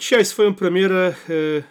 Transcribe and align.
Dzisiaj 0.00 0.24
swoją 0.24 0.54
premierę 0.54 1.14
e, 1.28 1.62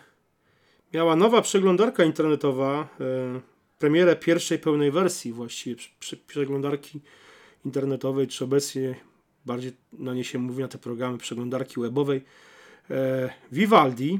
miała 0.93 1.15
nowa 1.15 1.41
przeglądarka 1.41 2.03
internetowa, 2.03 2.87
e, 2.99 3.40
premierę 3.79 4.15
pierwszej 4.15 4.59
pełnej 4.59 4.91
wersji 4.91 5.33
właściwie 5.33 5.81
przeglądarki 6.28 7.02
internetowej, 7.65 8.28
czy 8.28 8.44
obecnie 8.44 8.96
bardziej 9.46 9.71
na 9.94 10.13
nie 10.13 10.23
się 10.23 10.39
mówi 10.39 10.62
na 10.62 10.68
te 10.68 10.78
programy 10.78 11.18
przeglądarki 11.18 11.81
webowej 11.81 12.21
e, 12.89 13.29
Vivaldi. 13.52 14.20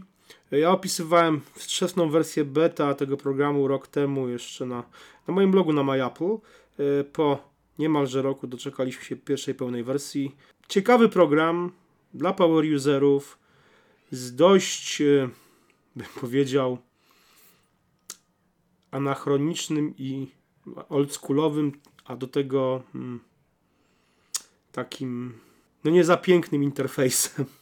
Ja 0.52 0.72
opisywałem 0.72 1.42
wczesną 1.54 2.10
wersję 2.10 2.46
beta 2.46 2.94
tego 2.94 3.18
programu 3.18 3.68
rok 3.68 3.88
temu 3.88 4.30
jeszcze 4.30 4.66
na, 4.66 4.84
na 5.28 5.34
moim 5.34 5.52
blogu 5.52 5.74
na 5.74 5.84
MyApple. 5.84 6.38
Po 7.14 7.52
niemalże 7.80 8.22
roku 8.22 8.48
doczekaliśmy 8.48 9.04
się 9.04 9.16
pierwszej 9.16 9.56
pełnej 9.56 9.84
wersji. 9.84 10.36
Ciekawy 10.68 11.10
program 11.10 11.72
dla 12.14 12.34
power 12.34 12.66
userów 12.76 13.40
z 14.12 14.36
dość, 14.36 15.02
e, 15.02 15.30
bym 15.96 16.08
powiedział, 16.22 16.78
anachronicznym 18.92 19.94
i 19.98 20.28
oldschoolowym, 20.90 21.72
a 22.06 22.16
do 22.16 22.28
tego 22.28 22.84
hmm, 22.94 23.20
takim, 24.72 25.34
no 25.84 25.92
nie 25.92 26.04
za 26.04 26.18
pięknym 26.18 26.64
interfejsem. 26.64 27.46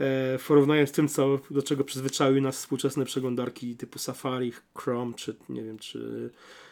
E, 0.00 0.38
w 0.38 0.44
porównaniu 0.48 0.86
z 0.86 0.92
tym, 0.92 1.08
co, 1.08 1.38
do 1.50 1.62
czego 1.62 1.84
przyzwyczaiły 1.84 2.40
nas 2.40 2.56
współczesne 2.56 3.04
przeglądarki 3.04 3.76
typu 3.76 3.98
Safari, 3.98 4.52
Chrome, 4.74 5.14
czy 5.14 5.36
nie 5.48 5.62
wiem, 5.62 5.78
czy, 5.78 6.30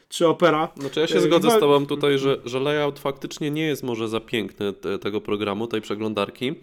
czy 0.09 0.29
Opera. 0.29 0.73
Znaczy 0.77 1.01
ja 1.01 1.07
się 1.07 1.17
e, 1.17 1.20
zgodzę 1.20 1.51
z 1.51 1.61
Tobą 1.61 1.87
tutaj, 1.87 2.19
że, 2.19 2.41
że 2.45 2.61
layout 2.61 2.98
faktycznie 2.98 3.51
nie 3.51 3.67
jest 3.67 3.83
może 3.83 4.09
za 4.09 4.20
piękny 4.20 4.73
te, 4.73 4.98
tego 4.98 5.20
programu, 5.20 5.67
tej 5.67 5.81
przeglądarki, 5.81 6.55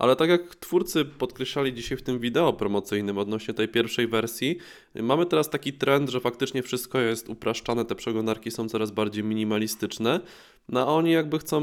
ale 0.00 0.16
tak 0.16 0.30
jak 0.30 0.56
twórcy 0.56 1.04
podkreślali 1.04 1.74
dzisiaj 1.74 1.98
w 1.98 2.02
tym 2.02 2.18
wideo 2.18 2.52
promocyjnym 2.52 3.18
odnośnie 3.18 3.54
tej 3.54 3.68
pierwszej 3.68 4.08
wersji, 4.08 4.58
mamy 4.94 5.26
teraz 5.26 5.50
taki 5.50 5.72
trend, 5.72 6.10
że 6.10 6.20
faktycznie 6.20 6.62
wszystko 6.62 7.00
jest 7.00 7.28
upraszczane, 7.28 7.84
te 7.84 7.94
przeglądarki 7.94 8.50
są 8.50 8.68
coraz 8.68 8.90
bardziej 8.90 9.24
minimalistyczne, 9.24 10.20
no 10.68 10.80
a 10.80 10.86
oni 10.86 11.10
jakby 11.12 11.38
chcą 11.38 11.60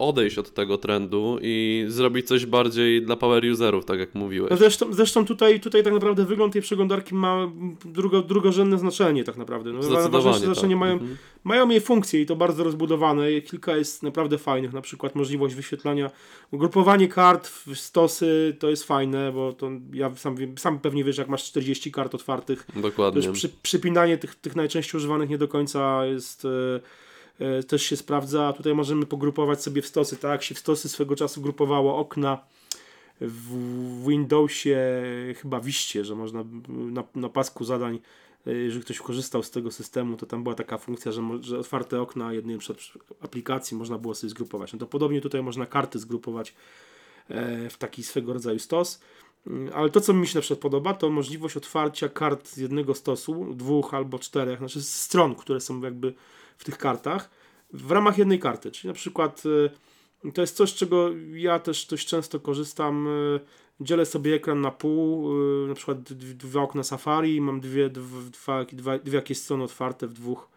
odejść 0.00 0.38
od 0.38 0.54
tego 0.54 0.78
trendu 0.78 1.38
i 1.42 1.84
zrobić 1.88 2.26
coś 2.26 2.46
bardziej 2.46 3.02
dla 3.02 3.16
power 3.16 3.44
userów, 3.52 3.84
tak 3.84 3.98
jak 3.98 4.14
mówiłeś. 4.14 4.50
No 4.50 4.56
zresztą, 4.56 4.92
zresztą 4.92 5.24
tutaj, 5.24 5.60
tutaj 5.60 5.82
tak 5.82 5.92
naprawdę 5.92 6.24
wygląd 6.24 6.52
tej 6.52 6.62
przeglądarki 6.62 7.14
ma 7.14 7.52
drugo, 7.84 8.22
drugorzędne 8.22 8.78
znaczenie 8.78 9.24
tak 9.24 9.36
naprawdę. 9.36 9.72
No, 9.72 9.82
Zdecydowanie 9.82 10.38
znaczenie 10.38 10.74
tak. 10.74 10.80
mają, 10.80 10.92
mhm. 10.92 11.16
mają 11.44 11.68
jej 11.68 11.80
funkcje 11.80 12.20
i 12.20 12.26
to 12.26 12.36
bardzo 12.36 12.64
rozbudowane. 12.64 13.40
Kilka 13.40 13.76
jest 13.76 14.02
naprawdę 14.02 14.38
fajnych, 14.38 14.72
na 14.72 14.80
przykład 14.80 15.14
możliwość 15.14 15.54
wyświetlania, 15.54 16.10
ugrupowanie 16.50 17.08
kart 17.08 17.48
w 17.48 17.76
stosy 17.76 18.56
to 18.58 18.70
jest 18.70 18.84
fajne, 18.84 19.32
bo 19.32 19.52
to 19.52 19.70
ja 19.92 20.16
sam, 20.16 20.36
sam 20.58 20.78
pewnie 20.78 21.04
wiesz, 21.04 21.18
jak 21.18 21.28
masz 21.28 21.44
40 21.44 21.92
kart 21.92 22.14
otwartych, 22.14 22.66
Dokładnie. 22.76 23.32
przy, 23.32 23.48
przypinanie 23.62 24.18
tych, 24.18 24.34
tych 24.34 24.56
najczęściej 24.56 24.98
używanych 24.98 25.30
nie 25.30 25.38
do 25.38 25.48
końca 25.48 26.06
jest... 26.06 26.44
Yy, 26.44 26.80
też 27.68 27.82
się 27.82 27.96
sprawdza. 27.96 28.52
Tutaj 28.52 28.74
możemy 28.74 29.06
pogrupować 29.06 29.62
sobie 29.62 29.82
w 29.82 29.86
stosy, 29.86 30.16
tak 30.16 30.30
jak 30.30 30.42
się 30.42 30.54
w 30.54 30.58
stosy 30.58 30.88
swego 30.88 31.16
czasu 31.16 31.40
grupowało 31.40 31.96
okna 31.96 32.38
w 33.20 34.04
Windowsie, 34.08 34.78
chyba 35.36 35.60
Wiście, 35.60 36.04
że 36.04 36.14
można 36.14 36.44
na, 36.68 37.04
na 37.14 37.28
pasku 37.28 37.64
zadań, 37.64 37.98
e, 38.46 38.54
jeżeli 38.54 38.84
ktoś 38.84 38.98
korzystał 38.98 39.42
z 39.42 39.50
tego 39.50 39.70
systemu, 39.70 40.16
to 40.16 40.26
tam 40.26 40.42
była 40.42 40.54
taka 40.54 40.78
funkcja, 40.78 41.12
że, 41.12 41.22
że 41.40 41.58
otwarte 41.58 42.00
okna 42.00 42.32
jednej 42.32 42.58
aplikacji 43.20 43.76
można 43.76 43.98
było 43.98 44.14
sobie 44.14 44.30
zgrupować. 44.30 44.72
No 44.72 44.78
to 44.78 44.86
podobnie 44.86 45.20
tutaj 45.20 45.42
można 45.42 45.66
karty 45.66 45.98
zgrupować 45.98 46.54
e, 47.28 47.70
w 47.70 47.78
taki 47.78 48.02
swego 48.02 48.32
rodzaju 48.32 48.58
stos. 48.58 49.00
Mm, 49.46 49.72
ale 49.74 49.90
to, 49.90 50.00
co 50.00 50.12
mi 50.12 50.26
się 50.26 50.38
na 50.38 50.40
przykład 50.40 50.60
podoba, 50.60 50.94
to 50.94 51.10
możliwość 51.10 51.56
otwarcia 51.56 52.08
kart 52.08 52.48
z 52.48 52.56
jednego 52.56 52.94
stosu, 52.94 53.54
dwóch 53.54 53.94
albo 53.94 54.18
czterech, 54.18 54.58
znaczy 54.58 54.82
stron, 54.82 55.34
które 55.34 55.60
są 55.60 55.80
jakby 55.80 56.14
w 56.60 56.64
tych 56.64 56.78
kartach 56.78 57.30
w 57.72 57.90
ramach 57.90 58.18
jednej 58.18 58.38
karty. 58.38 58.70
Czyli 58.70 58.88
na 58.88 58.94
przykład 58.94 59.42
y, 60.24 60.30
to 60.32 60.40
jest 60.40 60.56
coś, 60.56 60.74
czego 60.74 61.10
ja 61.32 61.58
też 61.58 61.86
dość 61.86 62.06
często 62.06 62.40
korzystam. 62.40 63.06
Y, 63.06 63.40
dzielę 63.80 64.06
sobie 64.06 64.34
ekran 64.34 64.60
na 64.60 64.70
pół, 64.70 65.32
y, 65.64 65.68
na 65.68 65.74
przykład 65.74 66.12
dwa 66.12 66.62
okna 66.62 66.82
Safari 66.82 67.40
mam 67.40 67.60
dwie, 67.60 67.90
dwa, 67.90 68.64
dwa, 68.72 68.98
dwie 68.98 69.16
jakieś 69.16 69.38
strony 69.38 69.64
otwarte 69.64 70.06
w 70.06 70.12
dwóch, 70.12 70.48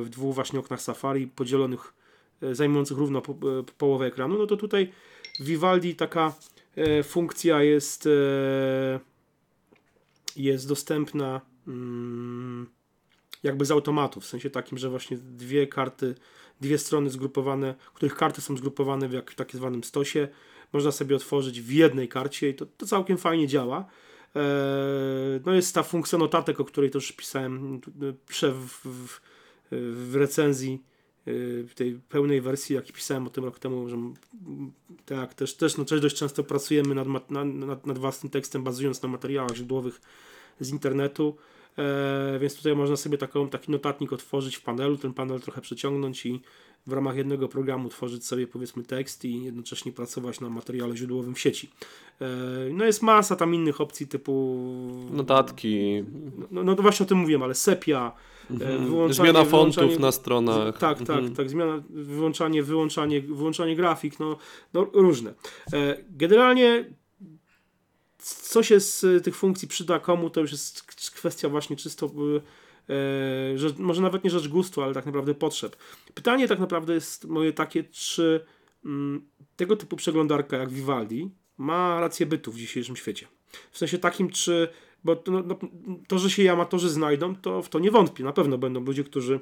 w 0.00 0.06
dwóch 0.10 0.34
właśnie 0.34 0.58
oknach 0.58 0.82
Safari 0.82 1.26
podzielonych, 1.26 1.94
zajmujących 2.52 2.98
równo 2.98 3.22
po, 3.22 3.34
połowę 3.78 4.06
ekranu. 4.06 4.38
No 4.38 4.46
to 4.46 4.56
tutaj 4.56 4.92
w 5.40 5.44
Vivaldi 5.44 5.94
taka 5.94 6.32
funkcja 7.02 7.62
jest 7.62 8.08
jest 10.36 10.68
dostępna 10.68 11.40
mm, 11.66 12.66
jakby 13.44 13.64
z 13.64 13.70
automatu, 13.70 14.20
w 14.20 14.26
sensie 14.26 14.50
takim, 14.50 14.78
że 14.78 14.90
właśnie 14.90 15.16
dwie 15.16 15.66
karty, 15.66 16.14
dwie 16.60 16.78
strony 16.78 17.10
zgrupowane, 17.10 17.74
których 17.94 18.14
karty 18.14 18.40
są 18.40 18.56
zgrupowane 18.56 19.08
w, 19.08 19.12
jak, 19.12 19.34
tak 19.34 19.52
zwanym 19.52 19.84
stosie, 19.84 20.28
można 20.72 20.92
sobie 20.92 21.16
otworzyć 21.16 21.60
w 21.60 21.72
jednej 21.72 22.08
karcie 22.08 22.48
i 22.48 22.54
to, 22.54 22.66
to 22.66 22.86
całkiem 22.86 23.18
fajnie 23.18 23.48
działa. 23.48 23.84
Eee, 24.34 25.40
no 25.46 25.54
jest 25.54 25.74
ta 25.74 25.82
funkcja 25.82 26.18
notatek, 26.18 26.60
o 26.60 26.64
której 26.64 26.90
też 26.90 27.12
pisałem 27.12 27.80
w, 28.28 28.84
w, 28.84 29.20
w 30.10 30.16
recenzji 30.16 30.82
e, 31.26 31.30
tej 31.74 32.00
pełnej 32.08 32.40
wersji, 32.40 32.74
jak 32.74 32.84
pisałem 32.84 33.26
o 33.26 33.30
tym 33.30 33.44
rok 33.44 33.58
temu, 33.58 33.88
że 33.88 33.96
tak, 35.06 35.34
też, 35.34 35.54
też, 35.54 35.76
no, 35.76 35.84
też 35.84 36.00
dość 36.00 36.16
często 36.16 36.44
pracujemy 36.44 36.94
nad, 36.94 37.30
nad, 37.30 37.86
nad 37.86 37.98
własnym 37.98 38.30
tekstem, 38.30 38.64
bazując 38.64 39.02
na 39.02 39.08
materiałach 39.08 39.54
źródłowych 39.54 40.00
z 40.60 40.70
internetu. 40.70 41.36
E, 41.78 42.38
więc 42.38 42.56
tutaj 42.56 42.76
można 42.76 42.96
sobie 42.96 43.18
taką, 43.18 43.48
taki 43.48 43.72
notatnik 43.72 44.12
otworzyć 44.12 44.56
w 44.56 44.62
panelu, 44.62 44.96
ten 44.96 45.12
panel 45.12 45.40
trochę 45.40 45.60
przeciągnąć 45.60 46.26
i 46.26 46.40
w 46.86 46.92
ramach 46.92 47.16
jednego 47.16 47.48
programu 47.48 47.88
tworzyć 47.88 48.26
sobie 48.26 48.46
powiedzmy 48.46 48.82
tekst 48.82 49.24
i 49.24 49.44
jednocześnie 49.44 49.92
pracować 49.92 50.40
na 50.40 50.50
materiale 50.50 50.96
źródłowym 50.96 51.34
w 51.34 51.40
sieci. 51.40 51.70
E, 52.20 52.26
no 52.72 52.84
jest 52.84 53.02
masa 53.02 53.36
tam 53.36 53.54
innych 53.54 53.80
opcji 53.80 54.06
typu 54.06 54.64
notatki. 55.10 56.04
No, 56.50 56.62
no, 56.62 56.74
no 56.74 56.82
właśnie 56.82 57.04
o 57.04 57.08
tym 57.08 57.18
mówiłem, 57.18 57.42
ale 57.42 57.54
sepia, 57.54 58.12
e, 58.50 58.54
mhm. 58.54 59.12
zmiana 59.12 59.44
fontów 59.44 59.98
na 59.98 60.12
stronach. 60.12 60.78
Tak, 60.78 60.98
tak, 60.98 61.10
mhm. 61.10 61.34
tak, 61.34 61.50
zmiana, 61.50 61.82
wyłączanie, 61.90 62.62
wyłączanie, 62.62 63.20
wyłączanie 63.20 63.76
grafik, 63.76 64.20
no, 64.20 64.36
no 64.74 64.86
różne. 64.92 65.34
Generalnie 66.10 66.84
co 68.24 68.62
się 68.62 68.80
z 68.80 69.24
tych 69.24 69.36
funkcji 69.36 69.68
przyda 69.68 69.98
komu, 69.98 70.30
to 70.30 70.40
już 70.40 70.52
jest 70.52 70.82
kwestia 71.14 71.48
właśnie 71.48 71.76
czysto, 71.76 72.06
e, 72.06 73.58
że 73.58 73.68
może 73.78 74.02
nawet 74.02 74.24
nie 74.24 74.30
rzecz 74.30 74.48
gustu, 74.48 74.82
ale 74.82 74.94
tak 74.94 75.06
naprawdę 75.06 75.34
potrzeb. 75.34 75.76
Pytanie 76.14 76.48
tak 76.48 76.58
naprawdę 76.58 76.94
jest 76.94 77.24
moje 77.24 77.52
takie, 77.52 77.84
czy 77.84 78.44
mm, 78.84 79.26
tego 79.56 79.76
typu 79.76 79.96
przeglądarka 79.96 80.56
jak 80.56 80.70
Vivaldi 80.70 81.30
ma 81.58 82.00
rację 82.00 82.26
bytu 82.26 82.52
w 82.52 82.58
dzisiejszym 82.58 82.96
świecie. 82.96 83.26
W 83.70 83.78
sensie 83.78 83.98
takim, 83.98 84.30
czy 84.30 84.68
bo 85.04 85.16
to, 85.16 85.32
no, 85.32 85.42
no 85.42 85.56
to 86.08 86.18
że 86.18 86.30
się 86.30 86.42
jej 86.42 86.48
amatorzy 86.48 86.88
znajdą, 86.88 87.36
to 87.36 87.62
w 87.62 87.68
to 87.68 87.78
nie 87.78 87.90
wątpię. 87.90 88.24
Na 88.24 88.32
pewno 88.32 88.58
będą 88.58 88.84
ludzie, 88.84 89.04
którzy, 89.04 89.40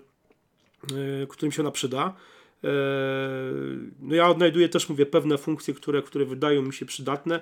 yy, 0.91 1.27
którym 1.27 1.53
się 1.53 1.63
ona 1.63 1.71
przyda. 1.71 2.15
E, 2.65 2.69
no 4.01 4.15
ja 4.15 4.29
odnajduję 4.29 4.69
też, 4.69 4.89
mówię, 4.89 5.07
pewne 5.07 5.39
funkcje, 5.39 5.75
które, 5.75 6.03
które 6.03 6.25
wydają 6.25 6.63
mi 6.63 6.73
się 6.73 6.87
przydatne. 6.87 7.41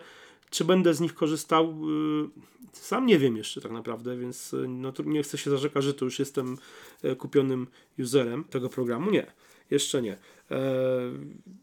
Czy 0.50 0.64
będę 0.64 0.94
z 0.94 1.00
nich 1.00 1.14
korzystał? 1.14 1.64
Y, 1.66 2.28
sam 2.72 3.06
nie 3.06 3.18
wiem 3.18 3.36
jeszcze 3.36 3.60
tak 3.60 3.72
naprawdę, 3.72 4.16
więc 4.16 4.52
y, 4.54 4.68
no, 4.68 4.92
nie 5.04 5.22
chcę 5.22 5.38
się 5.38 5.50
zarzekać, 5.50 5.84
że 5.84 5.94
to 5.94 6.04
już 6.04 6.18
jestem 6.18 6.56
e, 7.02 7.16
kupionym 7.16 7.66
userem 7.98 8.44
tego 8.44 8.68
programu. 8.68 9.10
Nie, 9.10 9.26
jeszcze 9.70 10.02
nie. 10.02 10.16
E, 10.50 10.60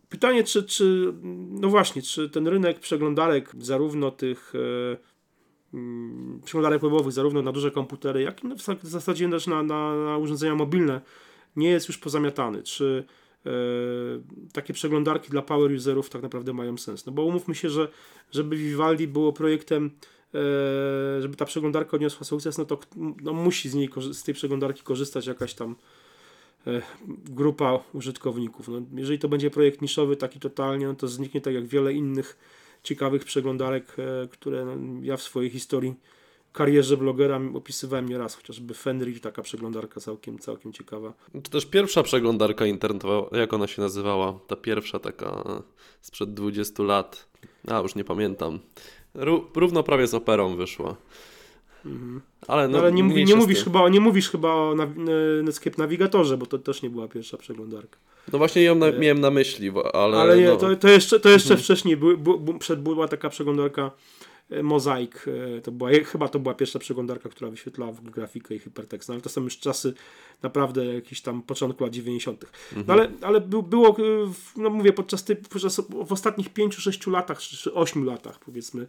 pytanie, 0.09 0.44
czy, 0.44 0.64
czy 0.64 1.14
no 1.50 1.70
właśnie, 1.70 2.02
czy 2.02 2.30
ten 2.30 2.48
rynek 2.48 2.80
przeglądarek, 2.80 3.52
zarówno 3.59 4.12
tych 4.12 4.54
e, 4.56 4.98
mm, 5.74 6.42
przeglądarek 6.45 6.81
webowych, 6.81 7.13
zarówno 7.13 7.42
na 7.42 7.51
duże 7.51 7.72
komputery, 7.72 8.22
jak 8.22 8.44
i 8.44 8.48
w 8.84 8.88
zasadzie 8.88 9.30
też 9.30 9.48
na, 9.48 9.63
na, 9.63 9.95
na 9.95 10.18
urządzenia 10.18 10.56
mobilne, 10.56 11.01
nie 11.56 11.69
jest 11.69 11.88
już 11.88 11.98
pozamiatany. 11.98 12.63
Czy 12.63 13.06
takie 14.54 14.74
przeglądarki 14.74 15.30
dla 15.30 15.42
power 15.42 15.72
userów 15.72 16.10
tak 16.10 16.22
naprawdę 16.22 16.54
mają 16.54 16.78
sens. 16.78 17.06
No 17.06 17.12
bo 17.12 17.24
umówmy 17.24 17.56
się, 17.56 17.70
że 17.70 17.88
żeby 18.32 18.56
Vivaldi 18.56 19.08
było 19.08 19.34
projektem, 19.34 19.92
e, 20.34 21.22
żeby 21.22 21.36
ta 21.36 21.46
przeglądarka 21.46 21.96
odniosła 21.96 22.24
sukces, 22.26 22.58
no 22.58 22.66
to 22.66 22.80
no 23.22 23.34
musi 23.34 23.70
z 23.70 23.74
niej, 23.74 23.90
z 24.12 24.24
tej 24.24 24.34
przeglądarki 24.34 24.84
korzystać 24.84 25.28
jakaś 25.28 25.54
tam 25.54 25.76
e, 26.68 26.82
grupa 27.08 27.84
użytkowników. 27.94 28.68
No, 28.68 28.82
jeżeli 28.96 29.20
to 29.20 29.30
będzie 29.30 29.50
projekt 29.50 29.82
niszowy, 29.82 30.16
taki 30.16 30.40
totalnie, 30.40 30.88
no 30.88 30.96
to 30.96 31.08
zniknie 31.08 31.42
tak 31.42 31.54
jak 31.54 31.66
wiele 31.66 31.94
innych 31.94 32.38
ciekawych 32.84 33.26
przeglądarek, 33.26 33.96
które 34.32 34.66
no, 34.66 34.76
ja 35.02 35.18
w 35.18 35.22
swojej 35.22 35.50
historii 35.50 35.96
karierze 36.57 36.98
blogera 36.98 37.39
opisywałem 37.54 38.09
nieraz, 38.09 38.36
chociażby 38.36 38.74
Fenrir, 38.74 39.21
taka 39.21 39.42
przeglądarka 39.42 40.00
całkiem, 40.00 40.39
całkiem 40.39 40.74
ciekawa. 40.74 41.13
To 41.44 41.50
też 41.51 41.65
pierwsza 41.65 42.04
przeglądarka 42.04 42.65
internetowa, 42.65 43.38
jak 43.38 43.54
ona 43.54 43.68
się 43.68 43.81
nazywała? 43.81 44.39
Ta 44.48 44.56
pierwsza 44.56 45.00
taka 45.00 45.44
sprzed 46.01 46.33
20 46.33 46.83
lat. 46.83 47.27
A, 47.68 47.80
już 47.80 47.95
nie 47.95 48.04
pamiętam. 48.04 48.59
Równo 49.56 49.83
prawie 49.83 50.07
z 50.07 50.13
operą 50.13 50.56
wyszła. 50.56 50.95
Mhm. 51.86 52.21
Ale, 52.48 52.68
no, 52.68 52.80
ale 52.80 52.92
nie, 52.92 53.03
nie, 53.03 53.36
mówisz 53.36 53.63
chyba, 53.63 53.89
nie 53.89 54.00
mówisz 54.00 54.30
chyba 54.30 54.53
o 54.53 54.75
Netscape 55.44 55.77
Navigatorze, 55.77 56.38
bo 56.38 56.45
to 56.45 56.57
też 56.57 56.81
nie 56.81 56.89
była 56.89 57.07
pierwsza 57.07 57.38
przeglądarka. 57.38 57.98
No 58.33 58.38
właśnie 58.38 58.63
ją 58.63 58.75
na, 58.75 58.88
e, 58.88 59.00
miałem 59.00 59.21
na 59.21 59.31
myśli, 59.31 59.71
ale... 59.94 60.18
Ale 60.18 60.38
nie, 60.38 60.48
no. 60.48 60.56
to, 60.56 60.75
to 60.75 60.89
jeszcze, 60.89 61.19
to 61.19 61.30
jeszcze 61.30 61.53
mhm. 61.53 61.63
wcześniej 61.63 61.98
by, 61.98 62.18
by, 62.18 62.60
przed, 62.60 62.81
była 62.81 63.07
taka 63.07 63.30
przeglądarka 63.30 63.81
e, 63.81 63.92
Mozaik, 64.64 65.26
e, 65.58 65.62
to 65.62 65.72
była, 65.72 65.90
chyba 66.06 66.28
to 66.28 66.40
była 66.40 66.56
pierwsza 66.56 66.80
przeglądarka, 66.80 67.30
która 67.30 67.50
wyświetlała 67.50 67.92
w 67.92 68.02
grafikę 68.02 68.56
i 68.56 68.60
hypertekst, 68.60 69.10
no, 69.10 69.16
ale 69.16 69.22
to 69.22 69.30
są 69.30 69.44
już 69.44 69.60
czasy 69.60 69.94
naprawdę 70.42 70.86
jakieś 70.86 71.22
tam 71.22 71.42
początku 71.42 71.84
lat 71.84 71.94
90. 71.94 72.42
No, 72.42 72.48
mhm. 72.78 72.86
No 72.88 72.94
ale, 72.94 73.12
ale 73.22 73.42
było, 73.42 73.96
no 74.56 74.70
mówię, 74.70 74.94
podczas, 74.94 75.24
ty, 75.24 75.36
podczas 75.36 75.82
w 76.06 76.12
ostatnich 76.12 76.54
5-6 76.54 77.12
latach, 77.12 77.40
czy 77.40 77.74
8 77.74 78.06
latach 78.06 78.40
powiedzmy, 78.40 78.88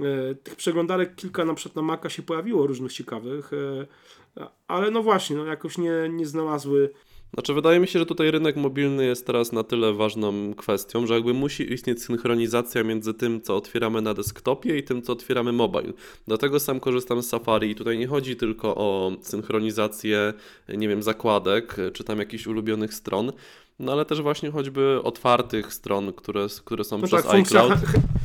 E, 0.00 0.34
tych 0.34 0.56
przeglądarek 0.56 1.14
kilka 1.14 1.44
na 1.44 1.54
przykład 1.54 1.76
na 1.76 1.82
Maca 1.82 2.10
się 2.10 2.22
pojawiło 2.22 2.66
różnych 2.66 2.92
ciekawych, 2.92 3.50
e, 3.52 4.46
ale 4.68 4.90
no 4.90 5.02
właśnie, 5.02 5.36
no 5.36 5.44
jakoś 5.44 5.78
nie, 5.78 5.92
nie 6.10 6.26
znalazły 6.26 6.90
znaczy, 7.34 7.54
wydaje 7.54 7.80
mi 7.80 7.88
się, 7.88 7.98
że 7.98 8.06
tutaj 8.06 8.30
rynek 8.30 8.56
mobilny 8.56 9.04
jest 9.04 9.26
teraz 9.26 9.52
na 9.52 9.64
tyle 9.64 9.92
ważną 9.92 10.54
kwestią, 10.54 11.06
że 11.06 11.14
jakby 11.14 11.34
musi 11.34 11.72
istnieć 11.72 12.02
synchronizacja 12.02 12.84
między 12.84 13.14
tym, 13.14 13.42
co 13.42 13.56
otwieramy 13.56 14.02
na 14.02 14.14
desktopie 14.14 14.78
i 14.78 14.82
tym, 14.82 15.02
co 15.02 15.12
otwieramy 15.12 15.52
mobile. 15.52 15.92
Dlatego 16.26 16.60
sam 16.60 16.80
korzystam 16.80 17.22
z 17.22 17.28
Safari 17.28 17.70
i 17.70 17.74
tutaj 17.74 17.98
nie 17.98 18.06
chodzi 18.06 18.36
tylko 18.36 18.76
o 18.76 19.12
synchronizację, 19.22 20.32
nie 20.68 20.88
wiem, 20.88 21.02
zakładek 21.02 21.76
czy 21.92 22.04
tam 22.04 22.18
jakichś 22.18 22.46
ulubionych 22.46 22.94
stron, 22.94 23.32
no 23.78 23.92
ale 23.92 24.04
też 24.04 24.22
właśnie 24.22 24.50
choćby 24.50 25.00
otwartych 25.02 25.74
stron, 25.74 26.12
które, 26.12 26.46
które 26.64 26.84
są 26.84 26.98
no 26.98 27.06
przez 27.06 27.24
tak, 27.24 27.34
iCloud 27.34 27.72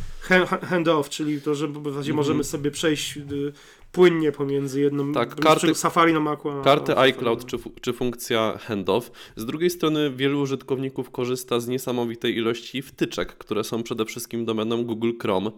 handoff, 0.62 1.10
czyli 1.10 1.42
to, 1.42 1.56
że 1.56 1.68
w 1.68 1.84
zasadzie 1.84 2.12
mm. 2.12 2.16
możemy 2.18 2.44
sobie 2.44 2.72
przejść 2.72 3.18
y, 3.18 3.54
płynnie 3.92 4.32
pomiędzy 4.32 4.82
jedną 4.82 5.14
tak, 5.14 5.36
karty, 5.36 5.76
Safari 5.76 6.14
na 6.14 6.20
Macu. 6.20 6.50
A, 6.50 6.64
karty 6.64 6.98
iCloud 6.98 7.46
czy, 7.46 7.58
czy 7.82 7.94
funkcja 7.94 8.58
handoff. 8.58 9.12
Z 9.36 9.46
drugiej 9.46 9.70
strony 9.70 10.12
wielu 10.12 10.42
użytkowników 10.42 11.12
korzysta 11.12 11.60
z 11.60 11.68
niesamowitej 11.68 12.38
ilości 12.38 12.82
wtyczek, 12.82 13.38
które 13.38 13.64
są 13.64 13.84
przede 13.84 14.06
wszystkim 14.06 14.46
domeną 14.46 14.84
Google 14.84 15.12
Chrome. 15.22 15.52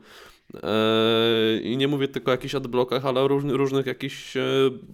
Eee, 0.53 1.73
I 1.73 1.77
nie 1.77 1.88
mówię 1.88 2.07
tylko 2.07 2.31
o 2.31 2.33
jakichś 2.33 2.55
adblockach, 2.55 3.05
ale 3.05 3.21
o 3.21 3.27
różnych, 3.27 3.55
różnych 3.55 3.85
jakichś 3.85 4.38
e, 4.38 4.44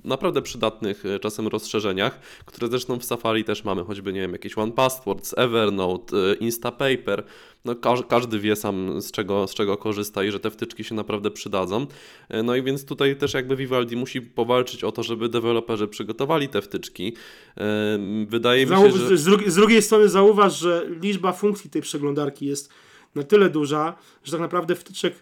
naprawdę 0.03 0.41
przydatnych 0.41 1.05
e, 1.05 1.19
czasem 1.19 1.47
rozszerzeniach, 1.47 2.19
które 2.45 2.67
zresztą 2.67 2.99
w 2.99 3.03
Safari 3.03 3.43
też 3.43 3.63
mamy, 3.63 3.83
choćby 3.83 4.13
nie 4.13 4.21
wiem, 4.21 4.31
jakieś 4.31 4.57
One 4.57 4.71
Passwords, 4.71 5.33
Evernote, 5.37 6.17
e, 6.17 6.33
Instapaper. 6.33 7.23
No, 7.65 7.75
każdy 8.09 8.39
wie 8.39 8.55
sam 8.55 9.01
z 9.01 9.11
czego, 9.11 9.47
z 9.47 9.53
czego 9.53 9.77
korzysta 9.77 10.23
i 10.23 10.31
że 10.31 10.39
te 10.39 10.51
wtyczki 10.51 10.83
się 10.83 10.95
naprawdę 10.95 11.31
przydadzą. 11.31 11.87
No 12.43 12.55
i 12.55 12.63
więc 12.63 12.85
tutaj 12.85 13.15
też 13.15 13.33
jakby 13.33 13.55
Vivaldi 13.55 13.95
musi 13.95 14.21
powalczyć 14.21 14.83
o 14.83 14.91
to, 14.91 15.03
żeby 15.03 15.29
deweloperzy 15.29 15.87
przygotowali 15.87 16.49
te 16.49 16.61
wtyczki. 16.61 17.13
Wydaje 18.27 18.65
mi 18.65 18.75
się, 18.75 18.91
że... 18.91 19.17
Z, 19.17 19.23
drugiej, 19.23 19.51
z 19.51 19.55
drugiej 19.55 19.81
strony 19.81 20.09
zauważ, 20.09 20.59
że 20.59 20.85
liczba 21.01 21.31
funkcji 21.31 21.69
tej 21.69 21.81
przeglądarki 21.81 22.45
jest 22.45 22.69
na 23.15 23.23
tyle 23.23 23.49
duża, 23.49 23.95
że 24.23 24.31
tak 24.31 24.41
naprawdę 24.41 24.75
wtyczek 24.75 25.13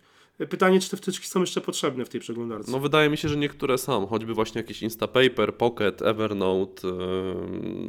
Pytanie, 0.50 0.80
czy 0.80 0.90
te 0.90 0.98
wtyczki 0.98 1.28
są 1.28 1.40
jeszcze 1.40 1.62
potrzebne 1.62 2.06
w 2.06 2.10
tej 2.10 2.22
przeglądarce? 2.22 2.72
No 2.72 2.80
wydaje 2.80 3.10
mi 3.10 3.18
się, 3.18 3.30
że 3.30 3.38
niektóre 3.38 3.78
są, 3.78 4.08
choćby 4.08 4.34
właśnie 4.34 4.62
jakieś 4.62 4.82
Instapaper, 4.82 5.56
Pocket, 5.56 6.02
Evernote, 6.02 6.88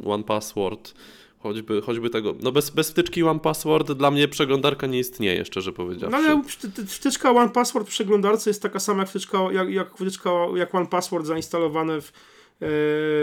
One 0.05 0.23
Password, 0.23 0.93
choćby, 1.39 1.81
choćby 1.81 2.09
tego. 2.09 2.35
No 2.41 2.51
bez, 2.51 2.69
bez 2.69 2.89
wtyczki 2.89 3.23
One 3.23 3.39
Password 3.39 3.91
dla 3.91 4.11
mnie 4.11 4.27
przeglądarka 4.27 4.87
nie 4.87 4.99
istnieje, 4.99 5.45
szczerze 5.45 5.73
powiedziawszy. 5.73 6.17
No 6.17 6.17
ale 6.17 6.41
wtyczka 6.87 7.31
One 7.31 7.49
Password 7.49 7.87
w 7.87 7.89
przeglądarce 7.89 8.49
jest 8.49 8.61
taka 8.61 8.79
sama 8.79 8.99
jak 8.99 9.09
wtyczka, 9.09 9.37
jak, 9.51 9.69
jak 9.69 9.95
wtyczka 9.95 10.29
jak 10.55 10.75
One 10.75 10.87
Password 10.87 11.25
zainstalowane 11.25 12.01
w 12.01 12.07
e, 12.07 12.11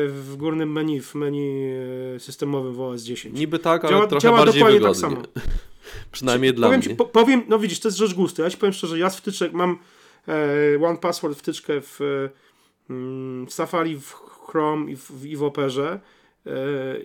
w 0.08 0.34
górnym 0.36 0.72
menu, 0.72 1.00
w 1.00 1.14
menu 1.14 1.72
e, 2.16 2.20
systemowym 2.20 2.74
w 2.74 2.80
OS 2.80 3.02
10. 3.02 3.38
Niby 3.38 3.58
tak, 3.58 3.84
ale 3.84 3.92
działa, 3.92 4.06
trochę 4.06 4.22
działa 4.22 4.38
bardziej 4.38 4.60
dokładnie 4.60 4.80
tak 4.80 4.94
wygodnie. 4.94 5.16
tak 5.16 5.34
samo. 5.34 5.46
Przynajmniej 6.12 6.54
dla 6.54 6.68
powiem 6.68 6.80
mnie. 6.80 6.88
Ci, 6.88 6.96
po, 6.96 7.04
powiem, 7.04 7.42
no 7.48 7.58
widzisz, 7.58 7.80
to 7.80 7.88
jest 7.88 7.98
rzecz 7.98 8.14
gustu. 8.14 8.42
Ja 8.42 8.50
ci 8.50 8.56
powiem 8.56 8.72
szczerze, 8.72 8.98
ja 8.98 9.10
z 9.10 9.16
wtyczek 9.16 9.52
mam 9.52 9.78
e, 10.28 10.86
One 10.86 10.98
Password 10.98 11.38
wtyczkę 11.38 11.80
w, 11.80 12.00
mm, 12.90 13.46
w 13.46 13.52
Safari, 13.52 13.96
w 14.00 14.12
Chrome 14.46 14.90
i 14.90 14.96
w, 14.96 15.26
i 15.26 15.36
w 15.36 15.42
Operze 15.42 16.00
e, 16.46 16.50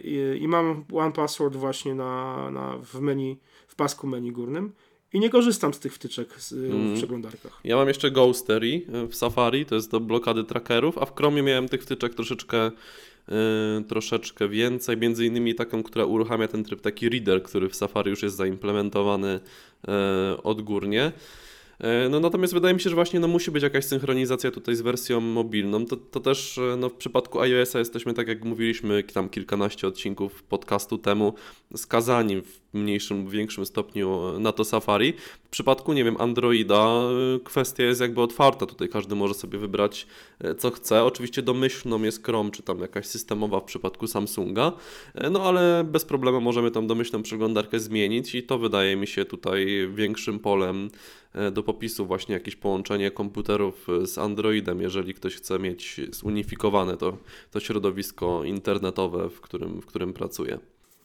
i, 0.04 0.44
i, 0.44 0.48
mam 0.48 0.86
One 0.94 1.12
Password 1.12 1.56
właśnie 1.56 1.96
na, 1.96 2.52
na, 2.52 2.78
w 2.78 3.00
menu, 3.00 3.38
w 3.68 3.76
pasku 3.76 4.08
menu 4.08 4.32
górnym. 4.32 4.72
I 5.14 5.20
nie 5.20 5.30
korzystam 5.30 5.74
z 5.74 5.80
tych 5.80 5.94
wtyczek 5.94 6.42
z, 6.42 6.54
mm. 6.54 6.94
w 6.94 6.98
przeglądarkach. 6.98 7.60
Ja 7.64 7.76
mam 7.76 7.88
jeszcze 7.88 8.12
Ghostery 8.12 8.82
w 9.10 9.16
Safari, 9.16 9.66
to 9.66 9.76
jest 9.76 9.92
do 9.92 10.00
blokady 10.00 10.44
trackerów, 10.44 10.98
a 10.98 11.06
w 11.06 11.16
Chromie 11.16 11.42
miałem 11.42 11.70
tych 11.70 11.84
wtyczek 11.84 12.16
troszeczkę 12.16 12.72
troszeczkę 13.88 14.50
więcej, 14.50 14.98
między 14.98 15.26
innymi 15.26 15.56
taką, 15.56 15.84
która 15.84 16.06
uruchamia 16.06 16.48
ten 16.48 16.64
tryb 16.64 16.82
taki 16.82 17.10
reader, 17.10 17.44
który 17.44 17.70
w 17.70 17.76
Safari 17.76 18.10
już 18.10 18.24
jest 18.24 18.36
zaimplementowany 18.36 19.40
y, 19.84 20.44
odgórnie. 20.44 21.12
E, 21.80 22.10
no 22.10 22.20
natomiast 22.20 22.54
wydaje 22.54 22.74
mi 22.74 22.80
się, 22.80 22.90
że 22.90 22.96
właśnie 22.96 23.20
no, 23.20 23.28
musi 23.28 23.52
być 23.52 23.64
jakaś 23.64 23.86
synchronizacja 23.86 24.52
tutaj 24.52 24.76
z 24.76 24.82
wersją 24.82 25.22
mobilną. 25.22 25.86
To, 25.86 25.98
to 25.98 26.20
też 26.20 26.60
no, 26.78 26.90
w 26.90 26.94
przypadku 26.94 27.42
iOS-a 27.42 27.80
jesteśmy, 27.80 28.14
tak 28.14 28.28
jak 28.28 28.44
mówiliśmy 28.46 29.04
tam 29.04 29.30
kilkanaście 29.30 29.88
odcinków 29.88 30.44
podcastu 30.44 30.98
temu, 30.98 31.34
skazani 31.76 32.42
w 32.42 32.62
mniejszym 32.76 33.18
lub 33.18 33.30
większym 33.30 33.66
stopniu 33.66 34.40
na 34.40 34.52
to 34.52 34.66
Safari. 34.66 35.14
W 35.44 35.50
przypadku, 35.50 35.94
nie 35.94 36.04
wiem, 36.04 36.16
Androida 36.20 36.86
e, 37.36 37.40
kwestia 37.40 37.84
jest 37.84 38.02
jakby 38.02 38.22
otwarta. 38.22 38.66
Tutaj 38.66 38.90
każdy 38.90 39.16
może 39.16 39.34
sobie 39.34 39.60
wybrać 39.60 40.08
co 40.58 40.72
chce. 40.72 41.04
Oczywiście 41.04 41.42
domyślną 41.42 42.04
jest 42.04 42.26
Chrome, 42.26 42.52
czy 42.52 42.64
tam 42.64 42.80
jakaś 42.80 43.06
systemowa 43.06 43.60
w 43.60 43.64
przypadku 43.64 44.08
Samsunga, 44.08 44.72
no 45.32 45.44
ale 45.44 45.84
bez 45.84 46.06
problemu 46.06 46.42
możemy 46.42 46.72
tą 46.72 46.88
domyślną 46.88 47.24
przeglądarkę 47.24 47.80
zmienić 47.80 48.36
i 48.36 48.44
to 48.44 48.58
wydaje 48.58 48.96
mi 48.96 49.08
się 49.08 49.26
tutaj 49.26 49.90
większym 49.94 50.40
polem 50.40 50.90
do 51.52 51.64
popisu 51.64 52.06
właśnie 52.06 52.34
jakieś 52.34 52.56
połączenie 52.56 53.12
komputerów 53.12 53.88
z 54.04 54.18
Androidem, 54.18 54.82
jeżeli 54.82 55.14
ktoś 55.14 55.36
chce 55.36 55.60
mieć 55.60 56.02
zunifikowane 56.12 56.98
to, 56.98 57.18
to 57.52 57.60
środowisko 57.60 58.44
internetowe, 58.44 59.30
w 59.30 59.42
którym, 59.42 59.82
w 59.82 59.86
którym 59.86 60.14
pracuje. 60.14 60.60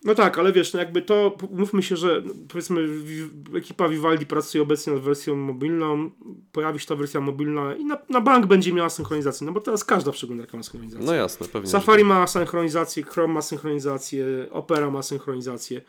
No 0.05 0.15
tak, 0.15 0.39
ale 0.39 0.53
wiesz, 0.53 0.73
no 0.73 0.81
jakby 0.81 1.03
to, 1.03 1.37
mówmy 1.51 1.83
się, 1.83 1.97
że 1.97 2.23
powiedzmy 2.49 2.89
ekipa 3.57 3.89
Vivaldi 3.89 4.27
pracuje 4.27 4.63
obecnie 4.63 4.93
nad 4.93 5.03
wersją 5.03 5.37
mobilną, 5.37 6.11
pojawi 6.53 6.81
się 6.81 6.87
ta 6.87 6.97
wersja 6.97 7.21
mobilna 7.21 7.75
i 7.75 7.85
na, 7.85 7.99
na 8.09 8.21
bank 8.21 8.47
będzie 8.47 8.73
miała 8.73 8.91
synchronizację, 8.91 9.47
no 9.47 9.53
bo 9.53 9.61
teraz 9.61 9.85
każda 9.85 10.13
przeglądarka 10.13 10.57
ma 10.57 10.63
synchronizację. 10.63 11.07
No 11.07 11.15
jasne, 11.15 11.49
pewnie. 11.49 11.71
Safari 11.71 12.05
ma 12.05 12.27
synchronizację, 12.27 13.03
Chrome 13.03 13.35
ma 13.35 13.43
synchronizację, 13.43 14.27
Opera 14.51 14.91
ma 14.91 15.03
synchronizację, 15.03 15.81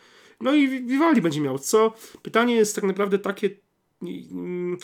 no 0.41 0.53
i 0.53 0.67
Vivaldi 0.67 1.21
będzie 1.21 1.41
miał. 1.41 1.59
Co? 1.59 1.93
Pytanie 2.21 2.55
jest 2.55 2.75
tak 2.75 2.83
naprawdę 2.83 3.19
takie, 3.19 3.49
Mm, 4.31 4.77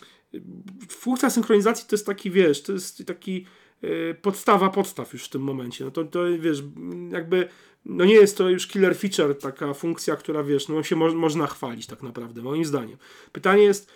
funkcja 0.90 1.30
synchronizacji 1.30 1.86
to 1.90 1.96
jest 1.96 2.06
taki, 2.06 2.32
wiesz, 2.32 2.64
to 2.64 2.74
jest 2.74 3.06
taki 3.06 3.46
podstawa 4.22 4.70
podstaw 4.70 5.14
już 5.14 5.26
w 5.26 5.30
tym 5.30 5.42
momencie. 5.42 5.86
No 5.86 5.92
to, 5.92 6.04
to 6.04 6.20
wiesz, 6.40 6.64
jakby 7.12 7.48
no 7.88 8.06
nie 8.06 8.14
jest 8.14 8.38
to 8.38 8.50
już 8.50 8.68
killer 8.68 8.98
feature, 8.98 9.38
taka 9.38 9.74
funkcja, 9.74 10.16
która 10.16 10.44
wiesz, 10.44 10.68
no 10.68 10.84
się 10.84 10.96
mo 10.96 11.14
można 11.14 11.48
chwalić 11.48 11.88
tak 11.88 12.04
naprawdę, 12.04 12.42
moim 12.42 12.66
zdaniem. 12.66 12.98
Pytanie 13.32 13.64
jest, 13.64 13.92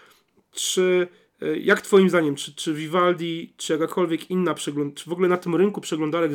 czy 0.51 1.07
e, 1.41 1.57
jak 1.57 1.81
twoim 1.81 2.09
zdaniem, 2.09 2.35
czy, 2.35 2.55
czy 2.55 2.73
Vivaldi, 2.73 3.53
czy 3.57 3.73
jakakolwiek 3.73 4.31
inna 4.31 4.53
przegląd, 4.53 4.95
czy 4.95 5.09
w 5.09 5.13
ogóle 5.13 5.27
na 5.27 5.37
tym 5.37 5.55
rynku 5.55 5.81
przeglądarek 5.81 6.31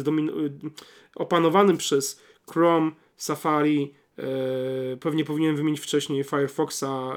opanowanym 1.14 1.76
przez 1.76 2.22
Chrome, 2.50 2.92
Safari, 3.16 3.94
e, 4.18 4.96
pewnie 4.96 5.24
powinienem 5.24 5.56
wymienić 5.56 5.80
wcześniej 5.80 6.24
Firefoxa, 6.24 6.84
e, 6.84 7.16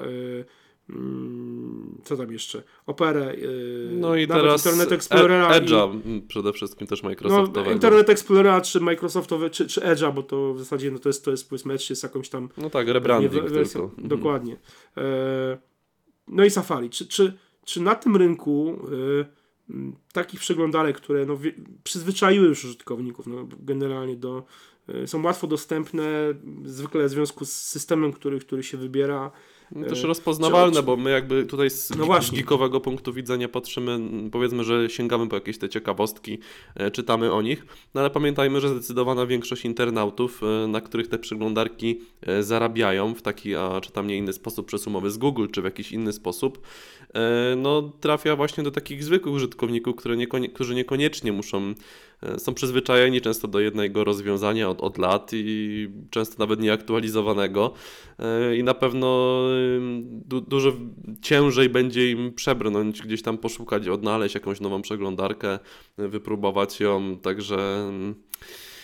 co 2.04 2.18
tam 2.18 2.32
jeszcze? 2.32 2.64
Operę. 2.86 3.36
Yy, 3.36 3.90
no 3.92 4.16
i 4.16 4.28
teraz 4.28 4.66
Internet 4.66 4.92
Explorera. 4.92 5.60
Edge'a 5.60 6.02
i, 6.06 6.22
przede 6.22 6.54
wszystkim 6.54 6.88
też 6.88 7.04
Microsoftowego. 7.04 7.66
No, 7.66 7.72
Internet 7.72 8.10
Explorera 8.10 8.62
czy 8.62 8.80
Microsoftowe, 8.80 9.50
czy, 9.50 9.68
czy 9.68 9.82
Edge'a, 9.82 10.14
bo 10.14 10.24
to 10.24 10.54
w 10.54 10.60
zasadzie 10.60 10.92
no 10.92 11.00
to 11.00 11.10
jest, 11.10 11.26
to 11.26 11.32
jest 11.32 11.50
powiedzmy 11.50 11.74
Edge 11.74 11.90
jest 11.90 12.04
jakąś 12.04 12.30
tam... 12.30 12.50
No 12.58 12.70
tak, 12.70 12.88
rebranding 12.88 13.34
nie, 13.34 13.42
wersją, 13.42 13.82
tylko. 13.82 14.02
Mhm. 14.02 14.08
Dokładnie. 14.08 14.58
E, 14.98 15.58
no 16.28 16.46
i 16.46 16.50
Safari. 16.50 16.90
Czy, 16.90 17.08
czy, 17.08 17.34
czy 17.66 17.82
na 17.82 17.96
tym 17.96 18.16
rynku 18.16 18.80
e, 19.20 19.40
takich 20.14 20.40
przeglądarek, 20.40 20.98
które 20.98 21.26
no, 21.26 21.40
przyzwyczaiły 21.84 22.48
już 22.48 22.66
użytkowników 22.66 23.28
no, 23.28 23.48
generalnie 23.60 24.16
do 24.16 24.44
e, 24.88 25.08
są 25.08 25.24
łatwo 25.24 25.48
dostępne, 25.48 26.34
zwykle 26.66 27.06
w 27.06 27.10
związku 27.10 27.46
z 27.46 27.52
systemem, 27.52 28.14
który, 28.14 28.40
który 28.40 28.64
się 28.64 28.78
wybiera, 28.78 29.32
No 29.72 29.88
Też 29.88 30.04
E, 30.04 30.08
rozpoznawalne, 30.08 30.76
czy- 30.76 30.84
bo 30.84 30.98
my 30.98 31.12
jakby 31.12 31.46
tutaj 31.46 31.70
z, 31.70 31.90
No 31.90 32.08
geekowego 32.34 32.80
punktu 32.82 33.14
widzenia 33.14 33.50
patrzymy, 33.50 34.00
powiedzmy, 34.32 34.64
że 34.64 34.90
sięgamy 34.90 35.28
po 35.28 35.36
jakieś 35.36 35.58
te 35.58 35.70
ciekawostki, 35.70 36.38
e, 36.76 36.92
czytamy 36.92 37.34
o 37.34 37.42
nich, 37.42 37.66
no 37.94 38.02
ale 38.02 38.10
pamiętajmy, 38.10 38.62
że 38.62 38.70
zdecydowana 38.70 39.26
większość 39.26 39.66
internautów, 39.66 40.42
e, 40.64 40.68
na 40.68 40.82
których 40.82 41.08
te 41.08 41.20
przeglądarki 41.20 42.00
zarabiają 42.40 43.16
w 43.16 43.22
taki, 43.22 43.56
a 43.56 43.82
czy 43.82 43.92
tam 43.92 44.08
nie 44.08 44.18
inny 44.18 44.34
sposób 44.34 44.68
przez 44.68 44.88
umowy 44.88 45.12
z 45.12 45.18
Google, 45.18 45.48
czy 45.52 45.62
w 45.62 45.66
jakiś 45.66 45.92
inny 45.92 46.14
sposób, 46.14 46.62
no 47.58 47.92
trafia 48.00 48.36
właśnie 48.36 48.64
do 48.64 48.72
takich 48.72 49.04
zwykłych 49.04 49.36
użytkowników, 49.36 49.96
które 49.96 50.18
niekonie, 50.18 50.50
którzy 50.50 50.76
niekoniecznie 50.76 51.32
muszą, 51.32 51.74
są 52.38 52.54
przyzwyczajeni 52.54 53.22
często 53.22 53.48
do 53.48 53.60
jednego 53.60 54.04
rozwiązania 54.04 54.70
od, 54.70 54.82
od 54.82 54.98
lat 54.98 55.32
i 55.34 55.90
często 56.10 56.36
nawet 56.40 56.60
nieaktualizowanego. 56.60 57.74
E, 58.20 58.56
i 58.56 58.64
na 58.64 58.74
pewno 58.74 59.40
du, 60.10 60.42
dużo 60.42 60.72
ciężej 61.22 61.70
będzie 61.70 62.12
im 62.12 62.34
przebrnąć, 62.34 63.02
gdzieś 63.02 63.22
tam 63.22 63.38
poszukać, 63.38 63.88
odnaleźć 63.88 64.36
jakąś 64.36 64.60
nową 64.60 64.82
przeglądarkę, 64.82 65.60
e, 65.98 66.08
wypróbować 66.08 66.80
ją, 66.80 67.18
także 67.18 67.92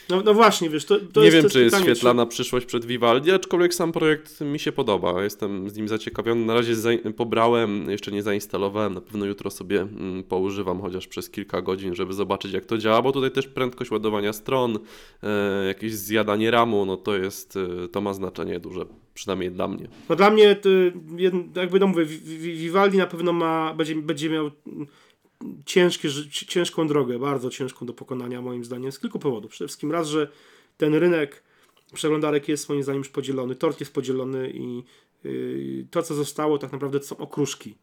No, 0.10 0.22
no 0.26 0.34
właśnie, 0.34 0.70
wiesz, 0.70 0.86
to, 0.86 1.00
to 1.14 1.20
nie 1.20 1.26
jest 1.26 1.38
wiem, 1.38 1.50
czy 1.50 1.64
jest 1.64 1.82
świetlana 1.82 2.26
przyszłość 2.26 2.66
przed 2.66 2.86
Vivaldi, 2.86 3.32
aczkolwiek 3.32 3.74
sam 3.74 3.92
projekt 3.92 4.42
mi 4.42 4.60
się 4.60 4.72
podoba. 4.72 5.24
Jestem 5.24 5.70
z 5.70 5.78
nim 5.78 5.88
zaciekawiony. 5.88 6.46
Na 6.46 6.54
razie 6.54 6.76
za, 6.76 6.90
pobrałem, 7.16 7.90
jeszcze 7.90 8.12
nie 8.12 8.24
zainstalowałem. 8.24 8.94
Na 8.94 9.02
pewno 9.02 9.26
jutro 9.26 9.52
sobie 9.52 9.82
mm, 9.82 10.24
poużywam 10.24 10.82
chociaż 10.82 11.08
przez 11.08 11.30
kilka 11.30 11.62
godzin, 11.62 11.96
żeby 11.96 12.14
zobaczyć, 12.14 12.54
jak 12.54 12.66
to 12.66 12.78
działa, 12.78 13.02
bo 13.02 13.12
tutaj 13.12 13.32
też 13.32 13.48
prędkość 13.48 13.92
ładowania 13.92 14.34
stron, 14.34 14.80
e, 15.24 15.66
jakieś 15.68 15.94
zjadanie 15.94 16.52
ramu, 16.52 16.86
no 16.86 16.98
to 16.98 17.18
jest, 17.18 17.58
e, 17.58 17.88
to 17.88 18.02
ma 18.02 18.14
znaczenie 18.14 18.60
duże, 18.60 18.86
przynajmniej 19.14 19.52
dla 19.52 19.68
mnie. 19.68 19.88
No 20.10 20.16
dla 20.16 20.30
mnie, 20.30 20.56
to, 20.56 20.70
jakby 21.56 21.80
no 21.80 21.88
mówię, 21.88 22.06
Vi- 22.06 22.38
Vi- 22.38 22.54
Vivaldi 22.54 22.98
na 22.98 23.08
pewno 23.08 23.34
ma, 23.34 23.74
będzie, 23.74 23.96
będzie 23.96 24.30
miał 24.30 24.52
ciężkie, 25.66 26.10
ciężką 26.32 26.88
drogę, 26.88 27.20
bardzo 27.20 27.50
ciężką 27.50 27.86
do 27.86 27.94
pokonania 27.94 28.42
moim 28.42 28.66
zdaniem 28.66 28.92
z 28.92 29.00
kilku 29.00 29.20
powodów. 29.20 29.52
Przede 29.52 29.68
wszystkim 29.68 29.92
raz, 29.92 30.08
że 30.08 30.32
ten 30.78 30.96
rynek 30.96 31.44
przeglądarek 31.94 32.48
jest 32.48 32.70
moim 32.70 32.84
zdaniem 32.84 33.00
już 33.00 33.10
podzielony, 33.10 33.56
tort 33.56 33.80
jest 33.80 33.94
podzielony 33.94 34.52
i 34.54 34.84
yy, 35.24 35.88
to, 35.92 36.04
co 36.04 36.14
zostało, 36.16 36.58
tak 36.58 36.72
naprawdę 36.72 37.00
to 37.00 37.06
są 37.06 37.18
okruszki, 37.18 37.76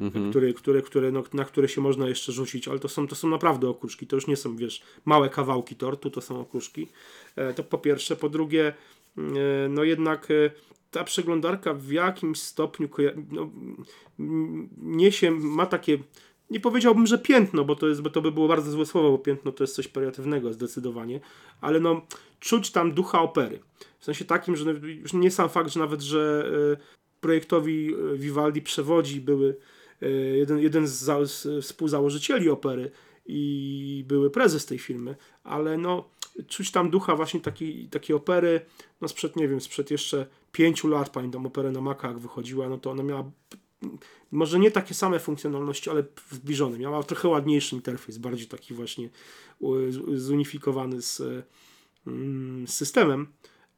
Mhm. 0.00 0.30
które, 0.30 0.52
które, 0.52 0.82
które, 0.82 1.12
no, 1.12 1.22
na 1.32 1.44
które 1.44 1.68
się 1.68 1.80
można 1.80 2.08
jeszcze 2.08 2.32
rzucić, 2.32 2.68
ale 2.68 2.78
to 2.78 2.88
są, 2.88 3.08
to 3.08 3.14
są 3.14 3.28
naprawdę 3.28 3.68
okruszki, 3.68 4.06
to 4.06 4.16
już 4.16 4.26
nie 4.26 4.36
są, 4.36 4.56
wiesz, 4.56 4.82
małe 5.04 5.28
kawałki 5.28 5.76
tortu, 5.76 6.10
to 6.10 6.20
są 6.20 6.40
okruszki. 6.40 6.88
E, 7.36 7.54
to 7.54 7.64
po 7.64 7.78
pierwsze. 7.78 8.16
Po 8.16 8.28
drugie, 8.28 8.72
e, 9.18 9.22
no 9.68 9.84
jednak 9.84 10.30
e, 10.30 10.50
ta 10.90 11.04
przeglądarka 11.04 11.74
w 11.74 11.90
jakimś 11.90 12.38
stopniu 12.40 12.88
koja- 12.88 13.22
no, 13.30 13.50
niesie, 14.78 15.30
ma 15.30 15.66
takie, 15.66 15.98
nie 16.50 16.60
powiedziałbym, 16.60 17.06
że 17.06 17.18
piętno, 17.18 17.64
bo 17.64 17.76
to, 17.76 17.88
jest, 17.88 18.02
bo 18.02 18.10
to 18.10 18.22
by 18.22 18.32
było 18.32 18.48
bardzo 18.48 18.70
złe 18.70 18.86
słowo, 18.86 19.10
bo 19.10 19.18
piętno 19.18 19.52
to 19.52 19.64
jest 19.64 19.74
coś 19.74 19.88
pejoratywnego 19.88 20.52
zdecydowanie, 20.52 21.20
ale 21.60 21.80
no 21.80 22.06
czuć 22.40 22.70
tam 22.70 22.92
ducha 22.92 23.22
opery. 23.22 23.60
W 23.98 24.04
sensie 24.04 24.24
takim, 24.24 24.56
że 24.56 24.70
już 24.72 25.12
nie 25.12 25.30
sam 25.30 25.48
fakt, 25.48 25.70
że 25.70 25.80
nawet, 25.80 26.00
że 26.00 26.50
e, 26.72 27.00
projektowi 27.20 27.94
e, 27.94 28.16
Vivaldi 28.16 28.62
przewodzi 28.62 29.20
były 29.20 29.56
e, 30.02 30.10
jeden, 30.10 30.58
jeden 30.58 30.86
z, 30.86 30.92
za, 30.92 31.24
z 31.24 31.64
współzałożycieli 31.64 32.50
opery 32.50 32.90
i 33.26 34.04
były 34.08 34.30
prezes 34.30 34.66
tej 34.66 34.78
firmy, 34.78 35.16
ale 35.44 35.78
no 35.78 36.08
czuć 36.48 36.70
tam 36.70 36.90
ducha 36.90 37.16
właśnie 37.16 37.40
takiej, 37.40 37.88
takiej 37.88 38.16
opery, 38.16 38.60
no 39.00 39.08
sprzed, 39.08 39.36
nie 39.36 39.48
wiem, 39.48 39.60
sprzed 39.60 39.90
jeszcze 39.90 40.26
pięciu 40.52 40.88
lat, 40.88 41.10
pamiętam 41.10 41.46
operę 41.46 41.72
na 41.72 41.80
Macach 41.80 42.18
wychodziła, 42.18 42.68
no 42.68 42.78
to 42.78 42.90
ona 42.90 43.02
miała 43.02 43.30
może 44.30 44.58
nie 44.58 44.70
takie 44.70 44.94
same 44.94 45.18
funkcjonalności, 45.18 45.90
ale 45.90 46.04
zbliżone. 46.30 46.78
Miała 46.78 47.02
trochę 47.02 47.28
ładniejszy 47.28 47.76
interfejs, 47.76 48.18
bardziej 48.18 48.46
taki 48.46 48.74
właśnie 48.74 49.08
zunifikowany 50.14 51.02
z, 51.02 51.22
mm, 52.06 52.66
z 52.68 52.72
systemem, 52.72 53.26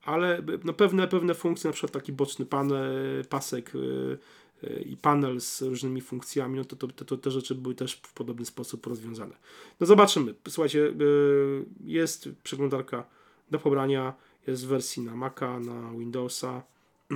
ale 0.02 0.42
no 0.64 0.72
pewne, 0.72 1.08
pewne 1.08 1.34
funkcje, 1.34 1.68
na 1.68 1.72
przykład 1.72 1.92
taki 1.92 2.12
boczny 2.12 2.46
panel, 2.46 3.24
pasek 3.28 3.74
y, 3.74 4.18
y, 4.64 4.82
i 4.86 4.96
panel 4.96 5.40
z 5.40 5.62
różnymi 5.62 6.00
funkcjami, 6.00 6.58
no 6.58 6.64
to, 6.64 6.76
to, 6.76 6.88
to, 6.88 7.04
to 7.04 7.16
te 7.16 7.30
rzeczy 7.30 7.54
były 7.54 7.74
też 7.74 7.92
w 7.92 8.12
podobny 8.12 8.46
sposób 8.46 8.86
rozwiązane. 8.86 9.36
No 9.80 9.86
zobaczymy. 9.86 10.34
Słuchajcie, 10.48 10.78
y, 10.78 11.64
jest 11.84 12.28
przeglądarka 12.42 13.04
do 13.50 13.58
pobrania, 13.58 14.14
jest 14.46 14.64
w 14.64 14.68
wersji 14.68 15.02
na 15.02 15.16
Maca, 15.16 15.60
na 15.60 15.92
Windowsa, 15.92 16.62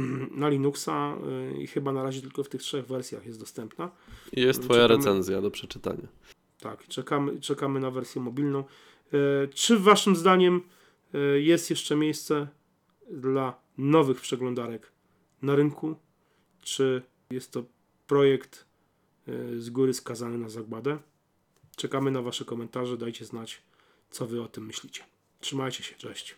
na 0.41 0.49
Linuxa 0.49 1.17
y, 1.53 1.63
i 1.63 1.67
chyba 1.67 1.93
na 1.93 2.03
razie 2.03 2.21
tylko 2.21 2.45
w 2.45 2.49
tych 2.49 2.63
trzech 2.63 2.87
wersjach 2.87 3.27
jest 3.27 3.41
dostępna. 3.41 3.91
Jest 4.33 4.63
Twoja 4.63 4.83
Czekamy. 4.89 4.99
recenzja 4.99 5.43
do 5.43 5.51
przeczytania. 5.51 6.09
Tak, 6.61 6.89
czekamy, 6.89 7.41
czekamy 7.41 7.81
na 7.81 7.91
wersję 7.91 8.23
mobilną. 8.23 8.65
E, 9.13 9.49
Czy 9.49 9.79
waszym 9.79 10.17
zdaniem 10.17 10.61
e, 11.15 11.19
jest 11.41 11.71
jeszcze 11.71 11.97
miejsce 11.97 12.49
dla 13.11 13.61
nowych 13.79 14.21
przeglądarek 14.21 14.93
na 15.43 15.57
rynku? 15.57 15.97
Czy 16.63 17.03
jest 17.31 17.53
to 17.53 17.65
projekt 18.07 18.67
z 19.59 19.71
góry 19.71 19.95
skazany 19.95 20.39
na 20.39 20.49
zagładę? 20.49 20.99
Czekamy 21.77 22.11
na 22.11 22.23
wasze 22.23 22.45
komentarze, 22.45 22.97
dajcie 22.97 23.25
znać, 23.25 23.63
co 24.11 24.27
wy 24.27 24.43
o 24.43 24.49
tym 24.49 24.67
myślicie. 24.67 25.05
Trzymajcie 25.41 25.83
się, 25.83 25.95
cześć. 25.95 26.37